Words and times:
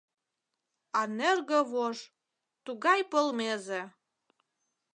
А 0.99 1.01
нӧргӧ 1.17 1.59
вож, 1.71 1.97
тугай 2.65 3.01
полмезе 3.11 3.81